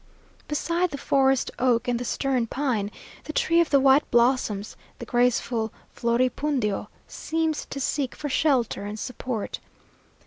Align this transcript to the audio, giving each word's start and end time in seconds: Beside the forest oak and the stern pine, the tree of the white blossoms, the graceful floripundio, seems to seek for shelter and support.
Beside 0.47 0.89
the 0.89 0.97
forest 0.97 1.51
oak 1.59 1.87
and 1.87 1.99
the 1.99 2.05
stern 2.05 2.47
pine, 2.47 2.89
the 3.25 3.33
tree 3.33 3.61
of 3.61 3.69
the 3.69 3.79
white 3.79 4.09
blossoms, 4.09 4.75
the 4.97 5.05
graceful 5.05 5.71
floripundio, 5.95 6.87
seems 7.07 7.67
to 7.67 7.79
seek 7.79 8.15
for 8.15 8.27
shelter 8.27 8.83
and 8.83 8.97
support. 8.97 9.59